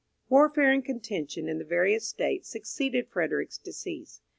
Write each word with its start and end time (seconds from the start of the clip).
Warfare 0.29 0.71
and 0.71 0.83
contention 0.83 1.47
in 1.47 1.59
the 1.59 1.63
various 1.63 2.07
states 2.07 2.49
succeeded 2.49 3.07
Frederick's 3.07 3.59
decease. 3.59 4.19